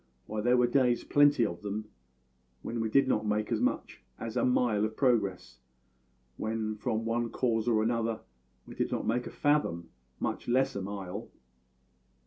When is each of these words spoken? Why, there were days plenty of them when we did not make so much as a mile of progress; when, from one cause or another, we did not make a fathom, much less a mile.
Why, 0.25 0.41
there 0.41 0.57
were 0.57 0.65
days 0.65 1.03
plenty 1.03 1.45
of 1.45 1.61
them 1.61 1.85
when 2.63 2.79
we 2.81 2.89
did 2.89 3.07
not 3.07 3.23
make 3.23 3.49
so 3.51 3.59
much 3.61 4.01
as 4.17 4.35
a 4.35 4.43
mile 4.43 4.83
of 4.83 4.97
progress; 4.97 5.59
when, 6.37 6.75
from 6.77 7.05
one 7.05 7.29
cause 7.29 7.67
or 7.67 7.83
another, 7.83 8.21
we 8.65 8.73
did 8.73 8.91
not 8.91 9.05
make 9.05 9.27
a 9.27 9.29
fathom, 9.29 9.91
much 10.19 10.47
less 10.47 10.75
a 10.75 10.81
mile. 10.81 11.29